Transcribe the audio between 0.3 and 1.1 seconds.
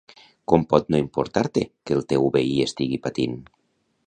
Com pot no